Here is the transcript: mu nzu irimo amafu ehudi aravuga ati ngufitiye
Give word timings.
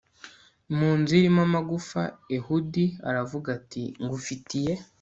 mu 0.77 0.89
nzu 0.99 1.11
irimo 1.19 1.41
amafu 1.47 1.99
ehudi 2.35 2.85
aravuga 3.09 3.47
ati 3.59 3.83
ngufitiye 4.03 4.73